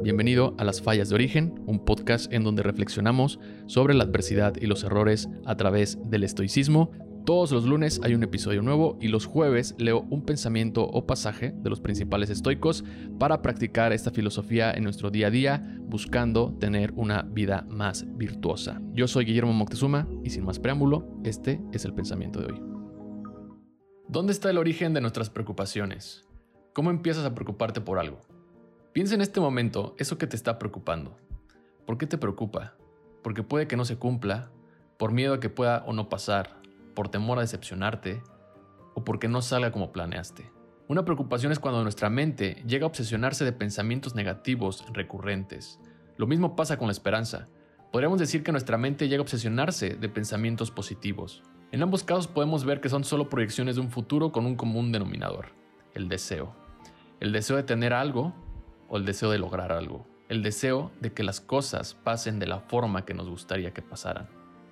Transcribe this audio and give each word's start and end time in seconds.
Bienvenido 0.00 0.54
a 0.58 0.64
Las 0.64 0.80
Fallas 0.80 1.08
de 1.08 1.16
Origen, 1.16 1.60
un 1.66 1.84
podcast 1.84 2.32
en 2.32 2.44
donde 2.44 2.62
reflexionamos 2.62 3.40
sobre 3.66 3.94
la 3.94 4.04
adversidad 4.04 4.54
y 4.60 4.66
los 4.66 4.84
errores 4.84 5.28
a 5.44 5.56
través 5.56 5.98
del 6.08 6.22
estoicismo. 6.22 6.92
Todos 7.26 7.50
los 7.50 7.64
lunes 7.64 8.00
hay 8.04 8.14
un 8.14 8.22
episodio 8.22 8.62
nuevo 8.62 8.96
y 9.00 9.08
los 9.08 9.26
jueves 9.26 9.74
leo 9.76 10.06
un 10.08 10.24
pensamiento 10.24 10.84
o 10.84 11.04
pasaje 11.04 11.52
de 11.52 11.68
los 11.68 11.80
principales 11.80 12.30
estoicos 12.30 12.84
para 13.18 13.42
practicar 13.42 13.92
esta 13.92 14.12
filosofía 14.12 14.70
en 14.70 14.84
nuestro 14.84 15.10
día 15.10 15.26
a 15.26 15.30
día, 15.30 15.78
buscando 15.80 16.56
tener 16.60 16.92
una 16.94 17.22
vida 17.22 17.66
más 17.68 18.06
virtuosa. 18.16 18.80
Yo 18.92 19.08
soy 19.08 19.24
Guillermo 19.24 19.52
Moctezuma 19.52 20.06
y 20.22 20.30
sin 20.30 20.44
más 20.44 20.60
preámbulo, 20.60 21.08
este 21.24 21.60
es 21.72 21.84
el 21.84 21.92
pensamiento 21.92 22.40
de 22.40 22.52
hoy. 22.52 22.62
¿Dónde 24.06 24.32
está 24.32 24.48
el 24.48 24.58
origen 24.58 24.94
de 24.94 25.00
nuestras 25.00 25.28
preocupaciones? 25.28 26.24
¿Cómo 26.72 26.90
empiezas 26.90 27.24
a 27.24 27.34
preocuparte 27.34 27.80
por 27.80 27.98
algo? 27.98 28.37
Piensa 28.98 29.14
en 29.14 29.20
este 29.20 29.38
momento 29.38 29.94
eso 29.96 30.18
que 30.18 30.26
te 30.26 30.34
está 30.34 30.58
preocupando. 30.58 31.16
¿Por 31.86 31.98
qué 31.98 32.06
te 32.08 32.18
preocupa? 32.18 32.74
Porque 33.22 33.44
puede 33.44 33.68
que 33.68 33.76
no 33.76 33.84
se 33.84 33.96
cumpla, 33.96 34.50
por 34.96 35.12
miedo 35.12 35.34
a 35.34 35.38
que 35.38 35.50
pueda 35.50 35.84
o 35.86 35.92
no 35.92 36.08
pasar, 36.08 36.60
por 36.96 37.08
temor 37.08 37.38
a 37.38 37.42
decepcionarte, 37.42 38.20
o 38.96 39.04
porque 39.04 39.28
no 39.28 39.40
salga 39.40 39.70
como 39.70 39.92
planeaste. 39.92 40.50
Una 40.88 41.04
preocupación 41.04 41.52
es 41.52 41.60
cuando 41.60 41.84
nuestra 41.84 42.10
mente 42.10 42.60
llega 42.66 42.86
a 42.86 42.88
obsesionarse 42.88 43.44
de 43.44 43.52
pensamientos 43.52 44.16
negativos 44.16 44.84
recurrentes. 44.92 45.78
Lo 46.16 46.26
mismo 46.26 46.56
pasa 46.56 46.76
con 46.76 46.88
la 46.88 46.92
esperanza. 46.92 47.46
Podríamos 47.92 48.18
decir 48.18 48.42
que 48.42 48.50
nuestra 48.50 48.78
mente 48.78 49.06
llega 49.06 49.20
a 49.20 49.22
obsesionarse 49.22 49.90
de 49.90 50.08
pensamientos 50.08 50.72
positivos. 50.72 51.44
En 51.70 51.84
ambos 51.84 52.02
casos 52.02 52.26
podemos 52.26 52.64
ver 52.64 52.80
que 52.80 52.88
son 52.88 53.04
solo 53.04 53.28
proyecciones 53.28 53.76
de 53.76 53.80
un 53.80 53.92
futuro 53.92 54.32
con 54.32 54.44
un 54.44 54.56
común 54.56 54.90
denominador, 54.90 55.50
el 55.94 56.08
deseo. 56.08 56.52
El 57.20 57.30
deseo 57.30 57.56
de 57.56 57.62
tener 57.62 57.92
algo 57.92 58.34
o 58.88 58.96
el 58.96 59.04
deseo 59.04 59.30
de 59.30 59.38
lograr 59.38 59.72
algo, 59.72 60.06
el 60.28 60.42
deseo 60.42 60.90
de 61.00 61.12
que 61.12 61.22
las 61.22 61.40
cosas 61.40 61.94
pasen 61.94 62.38
de 62.38 62.46
la 62.46 62.60
forma 62.60 63.04
que 63.04 63.14
nos 63.14 63.28
gustaría 63.28 63.72
que 63.72 63.82
pasaran. 63.82 64.28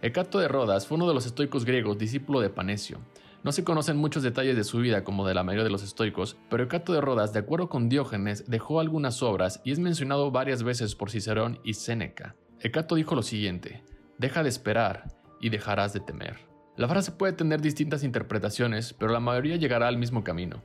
Hecato 0.00 0.38
de 0.38 0.48
Rodas 0.48 0.86
fue 0.86 0.96
uno 0.96 1.08
de 1.08 1.14
los 1.14 1.26
estoicos 1.26 1.64
griegos, 1.64 1.98
discípulo 1.98 2.40
de 2.40 2.50
Panecio. 2.50 2.98
No 3.42 3.52
se 3.52 3.64
conocen 3.64 3.96
muchos 3.96 4.22
detalles 4.22 4.56
de 4.56 4.64
su 4.64 4.78
vida 4.78 5.04
como 5.04 5.26
de 5.26 5.34
la 5.34 5.42
mayoría 5.42 5.64
de 5.64 5.70
los 5.70 5.82
estoicos, 5.82 6.36
pero 6.50 6.64
Hecato 6.64 6.92
de 6.92 7.00
Rodas, 7.00 7.32
de 7.32 7.40
acuerdo 7.40 7.68
con 7.68 7.88
Diógenes, 7.88 8.48
dejó 8.48 8.80
algunas 8.80 9.22
obras 9.22 9.60
y 9.64 9.72
es 9.72 9.78
mencionado 9.78 10.30
varias 10.30 10.62
veces 10.62 10.94
por 10.94 11.10
Cicerón 11.10 11.58
y 11.64 11.74
Séneca. 11.74 12.36
Hecato 12.60 12.94
dijo 12.94 13.14
lo 13.14 13.22
siguiente, 13.22 13.82
deja 14.18 14.42
de 14.42 14.48
esperar 14.48 15.04
y 15.40 15.50
dejarás 15.50 15.92
de 15.92 16.00
temer. 16.00 16.36
La 16.76 16.88
frase 16.88 17.10
puede 17.10 17.32
tener 17.32 17.60
distintas 17.60 18.04
interpretaciones, 18.04 18.92
pero 18.92 19.12
la 19.12 19.20
mayoría 19.20 19.56
llegará 19.56 19.88
al 19.88 19.98
mismo 19.98 20.22
camino, 20.22 20.62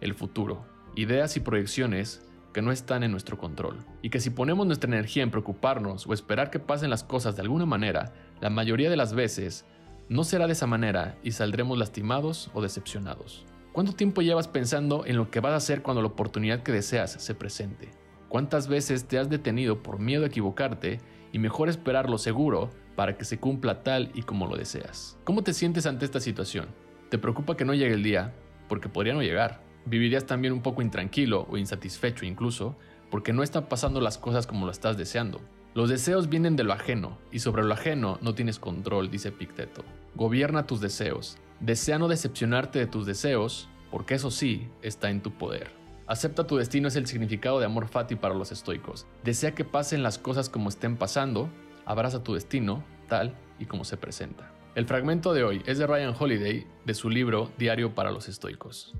el 0.00 0.14
futuro, 0.14 0.64
ideas 0.94 1.36
y 1.36 1.40
proyecciones 1.40 2.24
que 2.56 2.62
no 2.62 2.72
están 2.72 3.02
en 3.02 3.10
nuestro 3.10 3.36
control, 3.36 3.84
y 4.00 4.08
que 4.08 4.18
si 4.18 4.30
ponemos 4.30 4.66
nuestra 4.66 4.88
energía 4.88 5.22
en 5.22 5.30
preocuparnos 5.30 6.06
o 6.06 6.14
esperar 6.14 6.48
que 6.48 6.58
pasen 6.58 6.88
las 6.88 7.04
cosas 7.04 7.36
de 7.36 7.42
alguna 7.42 7.66
manera, 7.66 8.14
la 8.40 8.48
mayoría 8.48 8.88
de 8.88 8.96
las 8.96 9.12
veces 9.12 9.66
no 10.08 10.24
será 10.24 10.46
de 10.46 10.54
esa 10.54 10.66
manera 10.66 11.18
y 11.22 11.32
saldremos 11.32 11.76
lastimados 11.76 12.50
o 12.54 12.62
decepcionados. 12.62 13.44
¿Cuánto 13.74 13.92
tiempo 13.92 14.22
llevas 14.22 14.48
pensando 14.48 15.04
en 15.04 15.18
lo 15.18 15.30
que 15.30 15.40
vas 15.40 15.52
a 15.52 15.56
hacer 15.56 15.82
cuando 15.82 16.00
la 16.00 16.08
oportunidad 16.08 16.62
que 16.62 16.72
deseas 16.72 17.12
se 17.12 17.34
presente? 17.34 17.90
¿Cuántas 18.30 18.68
veces 18.68 19.06
te 19.06 19.18
has 19.18 19.28
detenido 19.28 19.82
por 19.82 19.98
miedo 19.98 20.24
a 20.24 20.28
equivocarte 20.28 20.98
y 21.32 21.38
mejor 21.38 21.68
esperar 21.68 22.08
lo 22.08 22.16
seguro 22.16 22.70
para 22.94 23.18
que 23.18 23.26
se 23.26 23.38
cumpla 23.38 23.82
tal 23.82 24.10
y 24.14 24.22
como 24.22 24.46
lo 24.46 24.56
deseas? 24.56 25.18
¿Cómo 25.24 25.42
te 25.42 25.52
sientes 25.52 25.84
ante 25.84 26.06
esta 26.06 26.20
situación? 26.20 26.68
¿Te 27.10 27.18
preocupa 27.18 27.54
que 27.54 27.66
no 27.66 27.74
llegue 27.74 27.92
el 27.92 28.02
día? 28.02 28.32
Porque 28.66 28.88
podría 28.88 29.12
no 29.12 29.20
llegar 29.20 29.65
vivirías 29.86 30.26
también 30.26 30.52
un 30.52 30.62
poco 30.62 30.82
intranquilo 30.82 31.46
o 31.48 31.56
insatisfecho 31.56 32.26
incluso, 32.26 32.76
porque 33.10 33.32
no 33.32 33.42
están 33.42 33.66
pasando 33.66 34.00
las 34.00 34.18
cosas 34.18 34.46
como 34.46 34.66
lo 34.66 34.72
estás 34.72 34.96
deseando. 34.98 35.40
Los 35.74 35.88
deseos 35.88 36.28
vienen 36.28 36.56
de 36.56 36.64
lo 36.64 36.72
ajeno, 36.72 37.18
y 37.30 37.38
sobre 37.38 37.64
lo 37.64 37.74
ajeno 37.74 38.18
no 38.22 38.34
tienes 38.34 38.58
control, 38.58 39.10
dice 39.10 39.32
Picteto. 39.32 39.84
Gobierna 40.14 40.66
tus 40.66 40.80
deseos. 40.80 41.38
Desea 41.60 41.98
no 41.98 42.08
decepcionarte 42.08 42.78
de 42.78 42.86
tus 42.86 43.06
deseos, 43.06 43.68
porque 43.90 44.14
eso 44.14 44.30
sí 44.30 44.68
está 44.82 45.10
en 45.10 45.22
tu 45.22 45.32
poder. 45.32 45.70
Acepta 46.06 46.46
tu 46.46 46.56
destino 46.56 46.88
es 46.88 46.96
el 46.96 47.06
significado 47.06 47.58
de 47.58 47.66
amor 47.66 47.88
fati 47.88 48.14
para 48.14 48.34
los 48.34 48.52
estoicos. 48.52 49.06
Desea 49.24 49.54
que 49.54 49.64
pasen 49.64 50.02
las 50.02 50.18
cosas 50.18 50.48
como 50.48 50.68
estén 50.68 50.96
pasando, 50.96 51.50
abraza 51.84 52.22
tu 52.22 52.34
destino, 52.34 52.84
tal 53.08 53.34
y 53.58 53.66
como 53.66 53.84
se 53.84 53.96
presenta. 53.96 54.52
El 54.74 54.86
fragmento 54.86 55.32
de 55.32 55.44
hoy 55.44 55.62
es 55.66 55.78
de 55.78 55.86
Ryan 55.86 56.14
Holiday, 56.18 56.66
de 56.84 56.94
su 56.94 57.10
libro 57.10 57.50
Diario 57.58 57.94
para 57.94 58.10
los 58.10 58.28
Estoicos. 58.28 58.94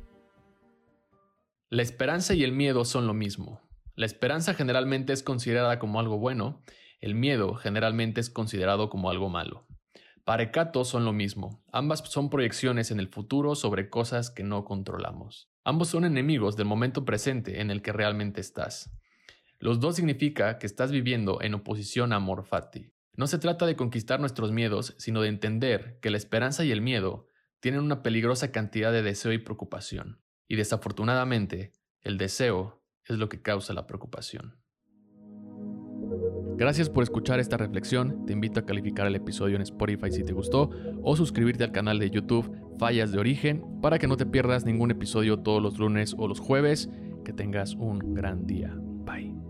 La 1.68 1.82
esperanza 1.82 2.32
y 2.32 2.44
el 2.44 2.52
miedo 2.52 2.84
son 2.84 3.08
lo 3.08 3.14
mismo. 3.14 3.60
La 3.96 4.06
esperanza 4.06 4.54
generalmente 4.54 5.12
es 5.12 5.24
considerada 5.24 5.80
como 5.80 5.98
algo 5.98 6.16
bueno, 6.16 6.62
el 7.00 7.16
miedo 7.16 7.54
generalmente 7.54 8.20
es 8.20 8.30
considerado 8.30 8.88
como 8.88 9.10
algo 9.10 9.28
malo. 9.28 9.66
Para 10.22 10.44
Hecato 10.44 10.84
son 10.84 11.04
lo 11.04 11.12
mismo, 11.12 11.64
ambas 11.72 12.04
son 12.08 12.30
proyecciones 12.30 12.92
en 12.92 13.00
el 13.00 13.08
futuro 13.08 13.56
sobre 13.56 13.90
cosas 13.90 14.30
que 14.30 14.44
no 14.44 14.64
controlamos. 14.64 15.50
Ambos 15.64 15.88
son 15.88 16.04
enemigos 16.04 16.56
del 16.56 16.66
momento 16.66 17.04
presente 17.04 17.60
en 17.60 17.72
el 17.72 17.82
que 17.82 17.92
realmente 17.92 18.40
estás. 18.40 18.96
Los 19.58 19.80
dos 19.80 19.96
significa 19.96 20.58
que 20.58 20.66
estás 20.66 20.92
viviendo 20.92 21.42
en 21.42 21.54
oposición 21.54 22.12
a 22.12 22.16
amor 22.16 22.44
fati. 22.44 22.92
No 23.16 23.26
se 23.26 23.38
trata 23.38 23.66
de 23.66 23.74
conquistar 23.74 24.20
nuestros 24.20 24.52
miedos, 24.52 24.94
sino 24.98 25.20
de 25.20 25.30
entender 25.30 25.98
que 26.00 26.10
la 26.10 26.16
esperanza 26.16 26.64
y 26.64 26.70
el 26.70 26.80
miedo 26.80 27.26
tienen 27.58 27.80
una 27.80 28.04
peligrosa 28.04 28.52
cantidad 28.52 28.92
de 28.92 29.02
deseo 29.02 29.32
y 29.32 29.38
preocupación. 29.38 30.20
Y 30.48 30.56
desafortunadamente, 30.56 31.72
el 32.02 32.18
deseo 32.18 32.82
es 33.04 33.18
lo 33.18 33.28
que 33.28 33.42
causa 33.42 33.72
la 33.72 33.86
preocupación. 33.86 34.56
Gracias 36.56 36.88
por 36.88 37.02
escuchar 37.02 37.38
esta 37.38 37.58
reflexión. 37.58 38.24
Te 38.24 38.32
invito 38.32 38.60
a 38.60 38.64
calificar 38.64 39.06
el 39.06 39.14
episodio 39.14 39.56
en 39.56 39.62
Spotify 39.62 40.10
si 40.10 40.24
te 40.24 40.32
gustó 40.32 40.70
o 41.02 41.14
suscribirte 41.14 41.64
al 41.64 41.72
canal 41.72 41.98
de 41.98 42.10
YouTube 42.10 42.50
Fallas 42.78 43.12
de 43.12 43.18
Origen 43.18 43.62
para 43.82 43.98
que 43.98 44.06
no 44.06 44.16
te 44.16 44.24
pierdas 44.24 44.64
ningún 44.64 44.90
episodio 44.90 45.38
todos 45.38 45.62
los 45.62 45.78
lunes 45.78 46.14
o 46.16 46.28
los 46.28 46.40
jueves. 46.40 46.88
Que 47.24 47.32
tengas 47.32 47.74
un 47.74 48.14
gran 48.14 48.46
día. 48.46 48.72
Bye. 48.78 49.45